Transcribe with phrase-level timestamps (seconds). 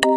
[0.00, 0.14] Welcome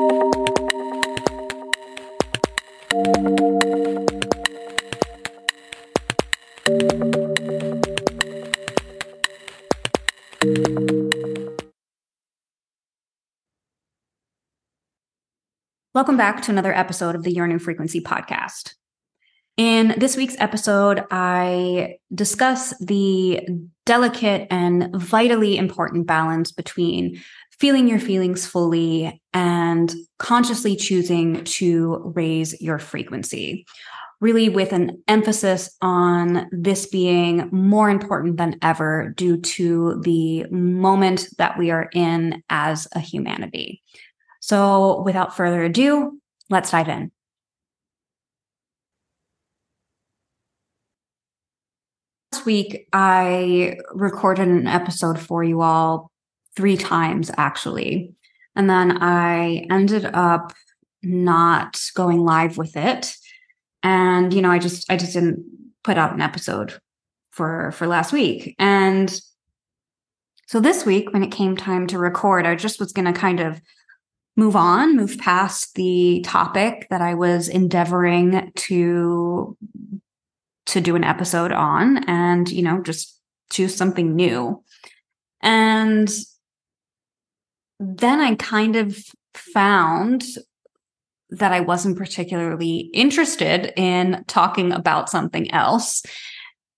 [16.17, 18.75] back to another episode of the New Frequency podcast.
[19.57, 23.41] In this week's episode, I discuss the
[23.85, 27.21] delicate and vitally important balance between
[27.61, 33.67] feeling your feelings fully and consciously choosing to raise your frequency.
[34.19, 41.27] Really, with an emphasis on this being more important than ever due to the moment
[41.37, 43.81] that we are in as a humanity.
[44.39, 46.19] So, without further ado,
[46.49, 47.11] let's dive in.
[52.31, 56.10] Last week, I recorded an episode for you all
[56.55, 58.13] three times, actually.
[58.55, 60.53] And then I ended up
[61.03, 63.13] not going live with it.
[63.83, 65.43] And, you know, I just, I just didn't
[65.83, 66.79] put out an episode
[67.31, 68.55] for, for last week.
[68.59, 69.19] And
[70.47, 73.39] so this week, when it came time to record, I just was going to kind
[73.39, 73.61] of
[74.35, 79.57] move on, move past the topic that I was endeavoring to
[80.67, 83.19] to do an episode on and, you know, just
[83.51, 84.63] choose something new.
[85.41, 86.09] And
[87.81, 88.95] then I kind of
[89.33, 90.23] found
[91.31, 96.03] that I wasn't particularly interested in talking about something else.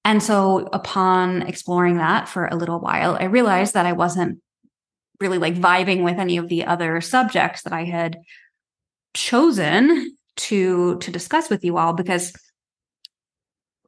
[0.05, 4.39] And so upon exploring that for a little while, I realized that I wasn't
[5.19, 8.19] really like vibing with any of the other subjects that I had
[9.13, 12.33] chosen to to discuss with you all because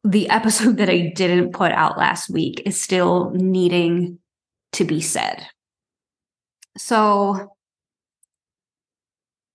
[0.04, 4.20] the episode that I didn't put out last week is still needing
[4.74, 5.48] to be said.
[6.78, 7.56] So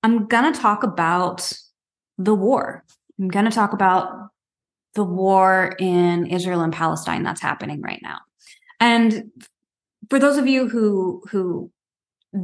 [0.03, 1.53] I'm going to talk about
[2.19, 2.85] the war.
[3.19, 4.31] I'm going to talk about
[4.95, 8.19] the war in Israel and Palestine that's happening right now.
[8.81, 9.31] And
[10.09, 11.71] for those of you who who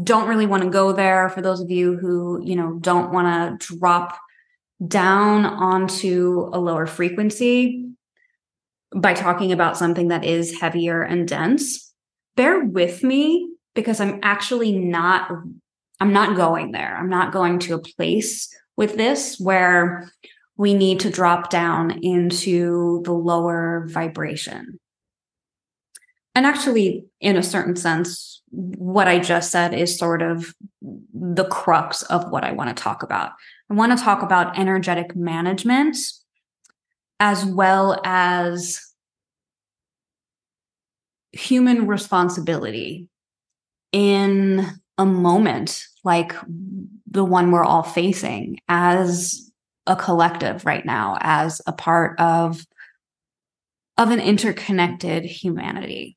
[0.02, 3.60] don't really want to go there, for those of you who, you know, don't want
[3.60, 4.18] to drop
[4.86, 7.86] down onto a lower frequency
[8.94, 11.92] by talking about something that is heavier and dense,
[12.36, 15.30] bear with me because I'm actually not
[16.00, 16.96] I'm not going there.
[16.96, 20.10] I'm not going to a place with this where
[20.56, 24.78] we need to drop down into the lower vibration.
[26.34, 32.02] And actually, in a certain sense, what I just said is sort of the crux
[32.02, 33.32] of what I want to talk about.
[33.70, 35.96] I want to talk about energetic management
[37.18, 38.80] as well as
[41.32, 43.08] human responsibility
[43.92, 44.66] in
[44.98, 46.34] a moment like
[47.10, 49.50] the one we're all facing as
[49.86, 52.66] a collective right now as a part of
[53.98, 56.16] of an interconnected humanity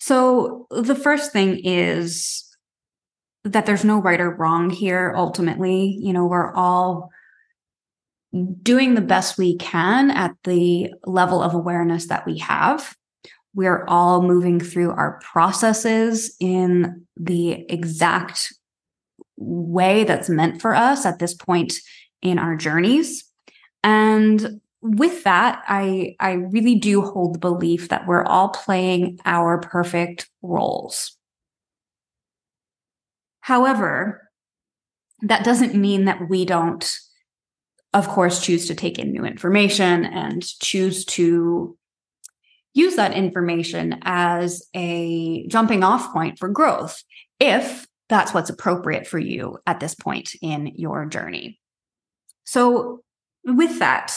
[0.00, 2.50] so the first thing is
[3.44, 5.98] that there's no right or wrong here ultimately.
[6.00, 7.10] You know, we're all
[8.62, 12.94] doing the best we can at the level of awareness that we have.
[13.54, 18.52] We're all moving through our processes in the exact
[19.36, 21.74] way that's meant for us at this point
[22.22, 23.24] in our journeys.
[23.82, 29.58] And with that, I I really do hold the belief that we're all playing our
[29.58, 31.16] perfect roles.
[33.40, 34.30] However,
[35.22, 36.98] that doesn't mean that we don't
[37.92, 41.76] of course choose to take in new information and choose to
[42.74, 47.02] use that information as a jumping off point for growth
[47.38, 51.58] if that's what's appropriate for you at this point in your journey.
[52.44, 53.00] So
[53.44, 54.12] with that,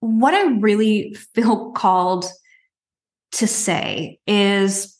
[0.00, 2.26] what I really feel called
[3.32, 4.98] to say is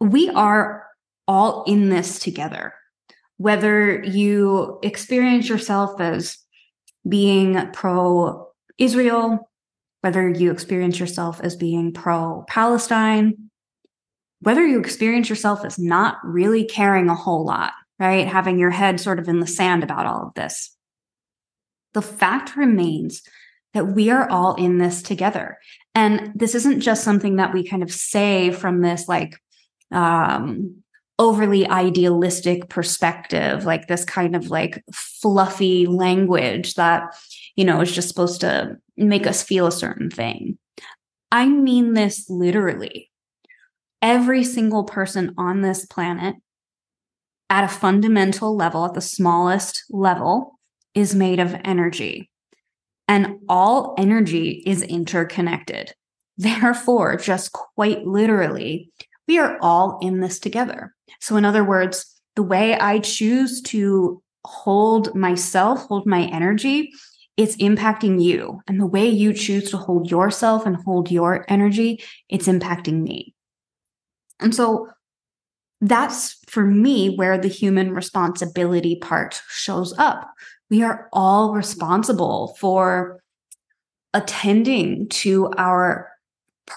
[0.00, 0.86] we are
[1.28, 2.74] all in this together.
[3.40, 6.36] Whether you experience yourself as
[7.08, 9.50] being pro Israel,
[10.02, 13.48] whether you experience yourself as being pro Palestine,
[14.40, 18.26] whether you experience yourself as not really caring a whole lot, right?
[18.26, 20.76] Having your head sort of in the sand about all of this.
[21.94, 23.22] The fact remains
[23.72, 25.56] that we are all in this together.
[25.94, 29.38] And this isn't just something that we kind of say from this like
[29.90, 30.82] um,
[31.20, 37.14] overly idealistic perspective, like this kind of like fluffy language that,
[37.56, 40.56] you know, is just supposed to make us feel a certain thing.
[41.30, 43.10] I mean this literally.
[44.00, 46.36] Every single person on this planet,
[47.50, 50.58] at a fundamental level, at the smallest level,
[50.94, 52.30] is made of energy.
[53.06, 55.92] And all energy is interconnected.
[56.38, 58.90] Therefore, just quite literally,
[59.30, 60.92] we are all in this together.
[61.20, 66.90] So, in other words, the way I choose to hold myself, hold my energy,
[67.36, 68.60] it's impacting you.
[68.66, 73.36] And the way you choose to hold yourself and hold your energy, it's impacting me.
[74.40, 74.88] And so
[75.80, 80.28] that's for me where the human responsibility part shows up.
[80.70, 83.22] We are all responsible for
[84.12, 86.09] attending to our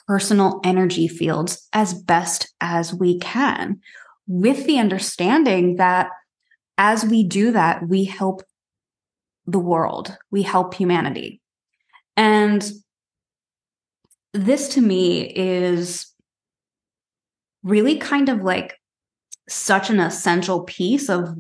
[0.08, 3.80] personal energy fields as best as we can,
[4.28, 6.10] with the understanding that
[6.78, 8.42] as we do that, we help
[9.46, 11.42] the world, we help humanity.
[12.16, 12.70] And
[14.34, 16.08] this to me is
[17.64, 18.80] really kind of like
[19.48, 21.36] such an essential piece of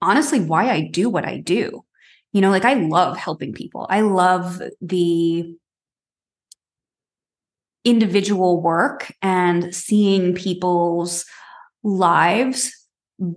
[0.00, 1.84] honestly why I do what I do.
[2.32, 3.86] You know, like I love helping people.
[3.90, 5.54] I love the
[7.84, 11.24] individual work and seeing people's
[11.82, 12.72] lives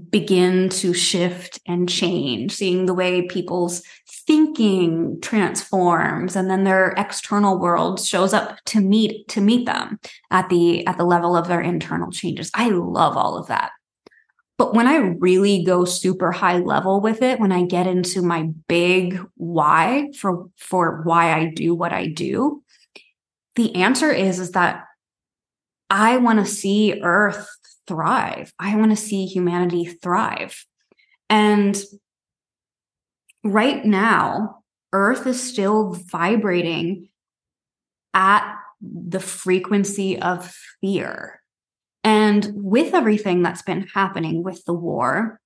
[0.09, 3.83] begin to shift and change, seeing the way people's
[4.25, 9.99] thinking transforms and then their external world shows up to meet to meet them
[10.31, 12.49] at the at the level of their internal changes.
[12.55, 13.71] I love all of that.
[14.57, 18.49] But when I really go super high level with it, when I get into my
[18.67, 22.63] big why for for why I do what I do,
[23.55, 24.85] the answer is is that
[25.89, 27.47] I want to see earth
[27.87, 28.53] thrive.
[28.59, 30.65] I want to see humanity thrive.
[31.29, 31.81] And
[33.43, 34.63] right now,
[34.93, 37.09] Earth is still vibrating
[38.13, 41.41] at the frequency of fear.
[42.03, 45.39] And with everything that's been happening with the war,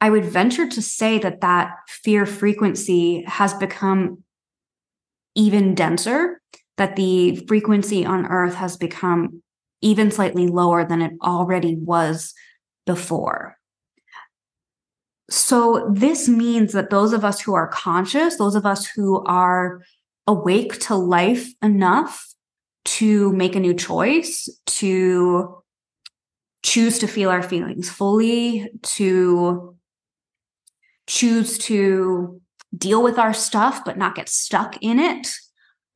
[0.00, 4.24] I would venture to say that that fear frequency has become
[5.34, 6.40] even denser,
[6.80, 9.42] that the frequency on Earth has become
[9.82, 12.32] even slightly lower than it already was
[12.86, 13.58] before.
[15.28, 19.82] So, this means that those of us who are conscious, those of us who are
[20.26, 22.26] awake to life enough
[22.86, 25.62] to make a new choice, to
[26.62, 29.76] choose to feel our feelings fully, to
[31.06, 32.40] choose to
[32.74, 35.28] deal with our stuff but not get stuck in it.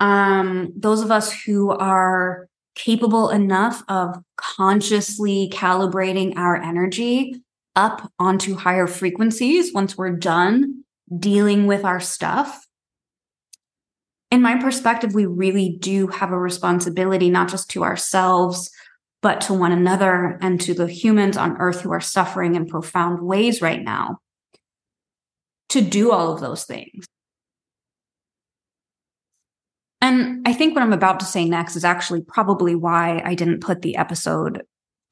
[0.01, 7.43] Um, those of us who are capable enough of consciously calibrating our energy
[7.77, 10.85] up onto higher frequencies once we're done
[11.19, 12.67] dealing with our stuff.
[14.31, 18.71] In my perspective, we really do have a responsibility, not just to ourselves,
[19.23, 23.23] but to one another and to the humans on earth who are suffering in profound
[23.23, 24.19] ways right now
[25.69, 27.07] to do all of those things.
[30.05, 33.63] And I think what I'm about to say next is actually probably why I didn't
[33.63, 34.63] put the episode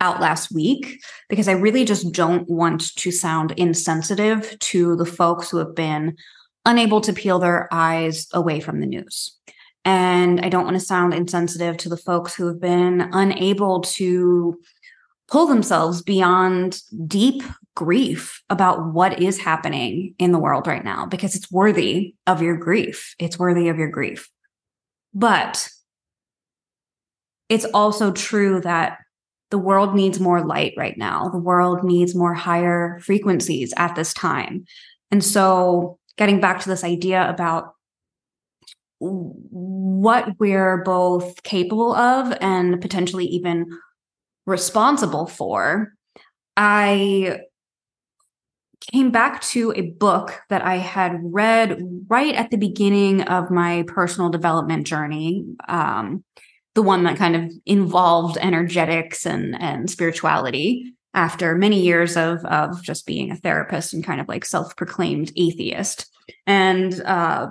[0.03, 5.51] out last week, because I really just don't want to sound insensitive to the folks
[5.51, 6.19] who have been
[6.67, 9.35] unable to peel their eyes away from the news.
[9.87, 14.61] And I don't want to sound insensitive to the folks who have been unable to
[15.27, 17.43] pull themselves beyond deep
[17.75, 22.59] grief about what is happening in the world right now, because it's worthy of your
[22.59, 23.15] grief.
[23.19, 24.29] It's worthy of your grief.
[25.15, 25.69] But
[27.49, 28.99] it's also true that
[29.51, 31.29] the world needs more light right now.
[31.29, 34.65] The world needs more higher frequencies at this time.
[35.11, 37.75] And so, getting back to this idea about
[38.99, 43.67] what we're both capable of and potentially even
[44.47, 45.93] responsible for,
[46.57, 47.41] I
[48.91, 53.85] came back to a book that I had read right at the beginning of my
[53.87, 55.45] personal development journey.
[55.69, 56.25] Um,
[56.75, 62.83] the one that kind of involved energetics and, and spirituality after many years of, of
[62.83, 66.11] just being a therapist and kind of like self proclaimed atheist.
[66.47, 67.49] And uh,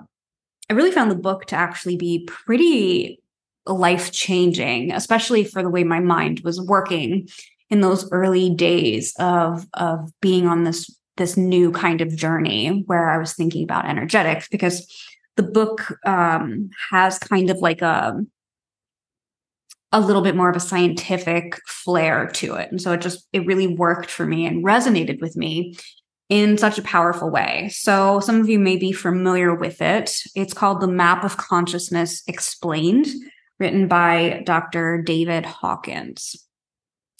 [0.69, 3.21] I really found the book to actually be pretty
[3.67, 7.29] life changing, especially for the way my mind was working
[7.69, 13.09] in those early days of, of being on this this new kind of journey where
[13.09, 14.87] I was thinking about energetics because
[15.37, 18.21] the book um, has kind of like a
[19.93, 23.45] a little bit more of a scientific flair to it and so it just it
[23.45, 25.75] really worked for me and resonated with me
[26.29, 30.53] in such a powerful way so some of you may be familiar with it it's
[30.53, 33.05] called the map of consciousness explained
[33.61, 35.03] written by Dr.
[35.03, 36.35] David Hawkins.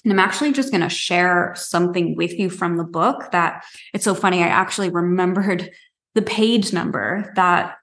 [0.04, 4.04] And I'm actually just going to share something with you from the book that it's
[4.04, 4.42] so funny.
[4.44, 5.72] I actually remembered
[6.16, 7.78] the page number that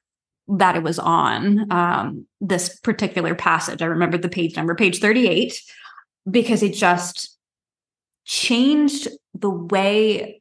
[0.51, 3.83] that it was on um, this particular passage.
[3.83, 5.61] I remember the page number, page 38,
[6.31, 7.37] because it just
[8.25, 10.41] changed the way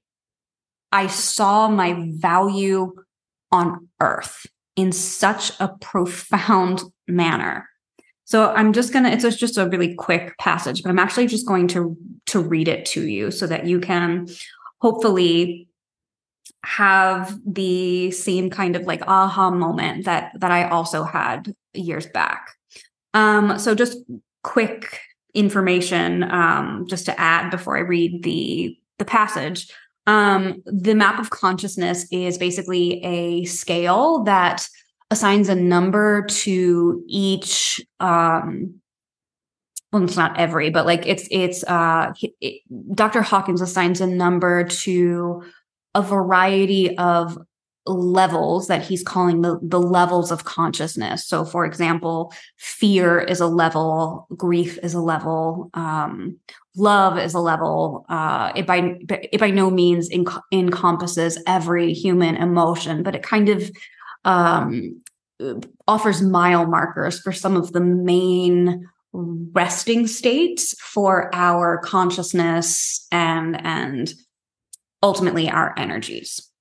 [0.91, 2.93] I saw my value
[3.51, 7.69] on earth in such a profound manner.
[8.27, 11.48] So I'm just going to it's just a really quick passage, but I'm actually just
[11.48, 14.27] going to to read it to you so that you can
[14.81, 15.69] hopefully
[16.63, 22.50] have the same kind of like aha moment that that I also had years back.
[23.13, 23.98] Um so just
[24.43, 25.00] quick
[25.34, 29.72] information um just to add before I read the the passage.
[30.05, 34.67] Um, the map of consciousness is basically a scale that
[35.12, 38.76] assigns a number to each um
[39.92, 42.12] well it's not every but like it's it's uh
[42.42, 42.62] it,
[42.94, 45.42] dr hawkins assigns a number to
[45.96, 47.38] a variety of
[47.88, 51.26] levels that he's calling the, the levels of consciousness.
[51.26, 56.38] So, for example, fear is a level, grief is a level, um,
[56.76, 58.06] love is a level.
[58.10, 63.50] Uh, it by it by no means enc- encompasses every human emotion, but it kind
[63.50, 63.72] of
[64.26, 65.02] um,
[65.88, 74.14] offers mile markers for some of the main resting states for our consciousness and and
[75.02, 76.52] ultimately our energies.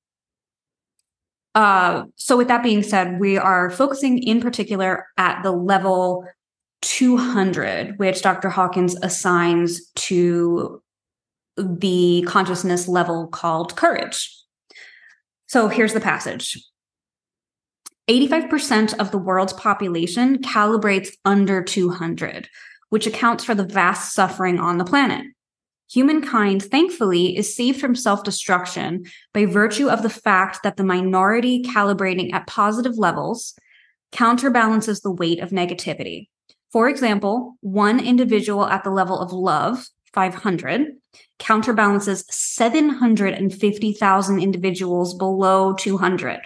[1.54, 6.26] Uh, so, with that being said, we are focusing in particular at the level
[6.82, 8.50] 200, which Dr.
[8.50, 10.82] Hawkins assigns to
[11.56, 14.30] the consciousness level called courage.
[15.46, 16.62] So, here's the passage
[18.08, 22.48] 85% of the world's population calibrates under 200,
[22.88, 25.26] which accounts for the vast suffering on the planet.
[25.90, 31.62] Humankind, thankfully, is saved from self destruction by virtue of the fact that the minority
[31.62, 33.54] calibrating at positive levels
[34.12, 36.28] counterbalances the weight of negativity.
[36.72, 40.92] For example, one individual at the level of love, 500,
[41.38, 46.40] counterbalances 750,000 individuals below 200.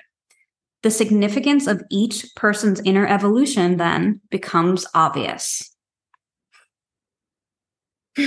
[0.83, 5.77] The significance of each person's inner evolution then becomes obvious.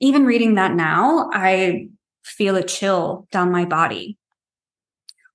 [0.00, 1.88] even reading that now, I
[2.24, 4.18] feel a chill down my body.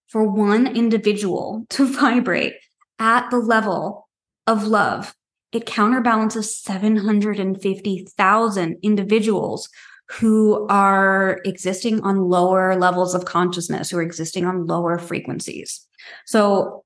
[0.08, 2.54] For one individual to vibrate
[3.00, 4.08] at the level
[4.46, 5.16] of love,
[5.52, 9.70] it counterbalances 750,000 individuals
[10.10, 15.88] who are existing on lower levels of consciousness, who are existing on lower frequencies.
[16.26, 16.84] So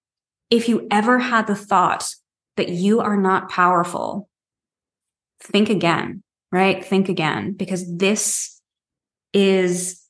[0.50, 2.10] if you ever had the thought
[2.56, 4.30] that you are not powerful,
[5.42, 6.84] think again right?
[6.84, 8.62] Think again, because this
[9.34, 10.02] is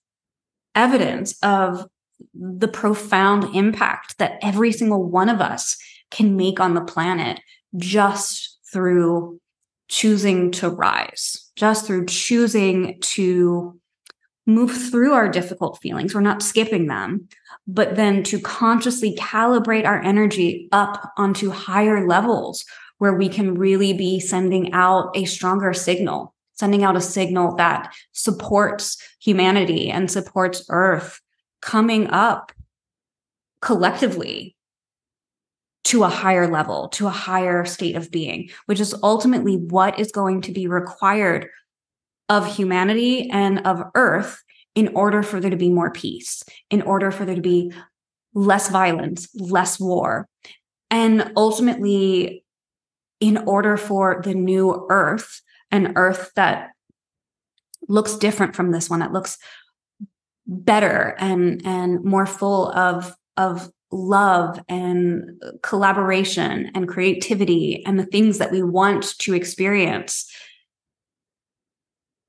[0.76, 1.86] evidence of
[2.34, 5.78] the profound impact that every single one of us
[6.12, 7.40] can make on the planet
[7.76, 9.40] just through
[9.88, 13.80] choosing to rise, just through choosing to
[14.48, 16.16] move through our difficult feelings.
[16.16, 17.28] We're not skipping them,
[17.68, 22.66] but then to consciously calibrate our energy up onto higher levels
[22.98, 27.94] where we can really be sending out a stronger signal, sending out a signal that
[28.14, 31.22] supports humanity and supports Earth
[31.62, 32.52] coming up
[33.62, 34.56] collectively
[35.84, 40.12] to a higher level, to a higher state of being, which is ultimately what is
[40.12, 41.50] going to be required
[42.30, 44.44] of humanity and of Earth
[44.76, 47.72] in order for there to be more peace, in order for there to be
[48.34, 50.28] less violence, less war,
[50.92, 52.44] and ultimately
[53.20, 55.42] in order for the new earth,
[55.72, 56.70] an earth that
[57.88, 59.38] looks different from this one, that looks
[60.46, 68.38] better and and more full of of love and collaboration and creativity and the things
[68.38, 70.27] that we want to experience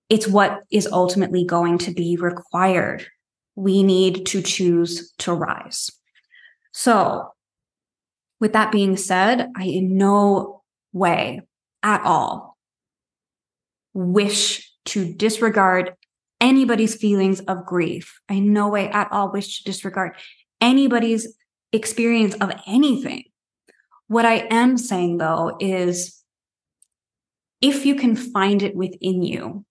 [0.09, 3.07] it's what is ultimately going to be required
[3.55, 5.91] we need to choose to rise
[6.73, 7.33] so
[8.41, 10.63] with that being said i in no
[10.93, 11.41] way
[11.83, 12.57] at all
[13.95, 15.95] wish to disregard
[16.41, 18.21] anybody's feelings of grief.
[18.29, 20.17] I in no way at all wish to disregard
[20.61, 21.35] anybody's
[21.73, 23.25] experience of anything.
[24.07, 26.23] What I am saying though is
[27.61, 29.65] if you can find it within you,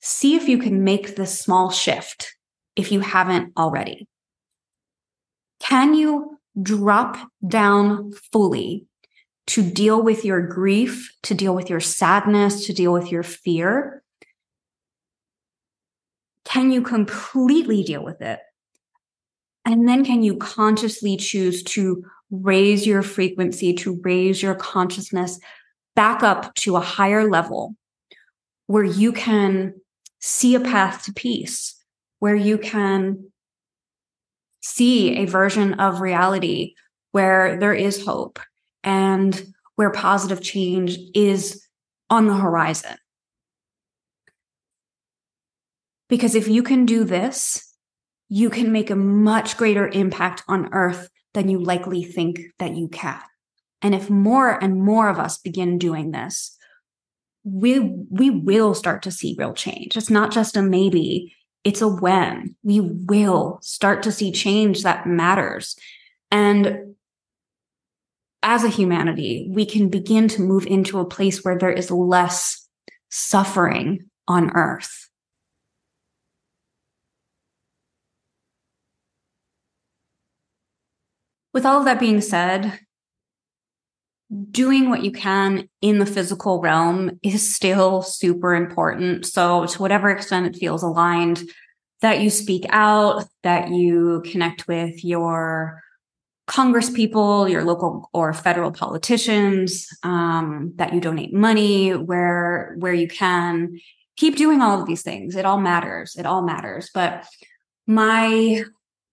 [0.00, 2.34] see if you can make this small shift
[2.76, 4.06] if you haven't already.
[5.60, 8.86] Can you drop down fully
[9.48, 14.02] to deal with your grief, to deal with your sadness, to deal with your fear?
[16.44, 18.40] Can you completely deal with it?
[19.64, 25.38] And then can you consciously choose to raise your frequency, to raise your consciousness
[25.94, 27.74] back up to a higher level
[28.66, 29.74] where you can
[30.20, 31.74] see a path to peace,
[32.18, 33.30] where you can
[34.60, 36.74] see a version of reality
[37.12, 38.38] where there is hope
[38.82, 41.64] and where positive change is
[42.10, 42.96] on the horizon.
[46.08, 47.64] Because if you can do this,
[48.28, 52.88] you can make a much greater impact on earth than you likely think that you
[52.88, 53.20] can.
[53.80, 56.57] And if more and more of us begin doing this,
[57.52, 57.78] we
[58.10, 59.96] we will start to see real change.
[59.96, 62.56] It's not just a maybe, it's a when.
[62.62, 65.76] We will start to see change that matters.
[66.30, 66.94] And
[68.42, 72.66] as a humanity, we can begin to move into a place where there is less
[73.10, 75.08] suffering on earth.
[81.52, 82.78] With all of that being said,
[84.50, 89.26] doing what you can in the physical realm is still super important.
[89.26, 91.42] So, to whatever extent it feels aligned,
[92.00, 95.82] that you speak out, that you connect with your
[96.46, 103.08] Congress people, your local or federal politicians, um, that you donate money where where you
[103.08, 103.78] can.
[104.16, 105.36] Keep doing all of these things.
[105.36, 106.16] It all matters.
[106.16, 106.90] It all matters.
[106.92, 107.24] But
[107.86, 108.64] my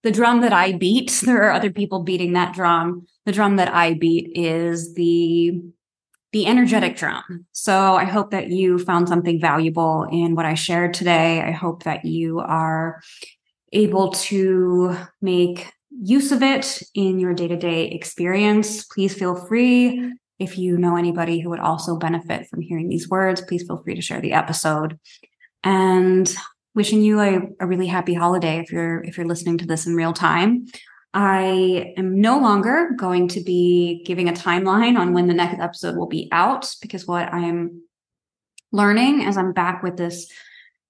[0.06, 3.08] the drum that I beat, there are other people beating that drum.
[3.26, 5.62] The drum that I beat is the
[6.32, 7.46] the energetic drum.
[7.54, 11.42] So I hope that you found something valuable in what I shared today.
[11.42, 13.02] I hope that you are
[13.72, 18.84] able to make use of it in your day-to-day experience.
[18.84, 23.42] Please feel free if you know anybody who would also benefit from hearing these words,
[23.42, 25.00] please feel free to share the episode.
[25.64, 26.36] And
[26.76, 29.96] wishing you a, a really happy holiday if you're if you're listening to this in
[29.96, 30.68] real time.
[31.14, 35.96] I am no longer going to be giving a timeline on when the next episode
[35.96, 37.84] will be out because what I'm
[38.74, 40.30] learning as I'm back with this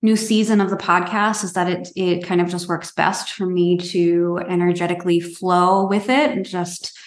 [0.02, 3.46] new season of the podcast is that it it kind of just works best for
[3.46, 6.98] me to energetically flow with it and just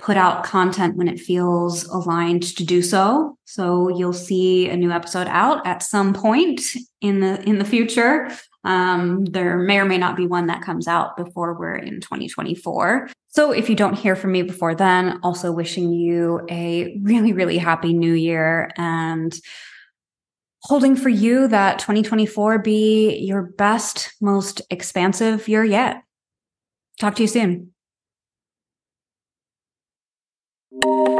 [0.00, 3.36] put out content when it feels aligned to do so.
[3.44, 6.62] So you'll see a new episode out at some point
[7.00, 8.30] in the in the future.
[8.64, 13.08] Um, there may or may not be one that comes out before we're in 2024.
[13.28, 17.58] So if you don't hear from me before then, also wishing you a really, really
[17.58, 19.34] happy new year and
[20.62, 26.02] holding for you that 2024 be your best, most expansive year yet.
[26.98, 27.72] Talk to you soon.
[30.84, 31.19] You.